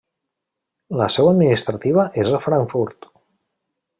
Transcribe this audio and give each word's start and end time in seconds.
La 1.01 1.09
seu 1.15 1.29
administrativa 1.33 2.07
és 2.23 2.33
a 2.37 2.41
Frankfurt. 2.47 3.09